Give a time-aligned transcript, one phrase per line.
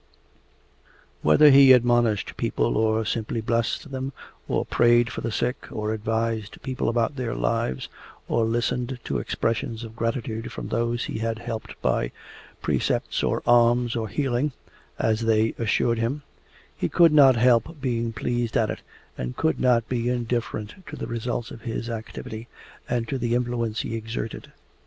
[1.21, 4.13] Whether he admonished people, or simply blessed them,
[4.47, 7.87] or prayed for the sick, or advised people about their lives,
[8.27, 12.11] or listened to expressions of gratitude from those he had helped by
[12.63, 14.53] precepts, or alms, or healing
[14.97, 16.23] (as they assured him)
[16.75, 18.81] he could not help being pleased at it,
[19.19, 22.47] and could not be indifferent to the results of his activity
[22.89, 24.51] and to the influence he exerted.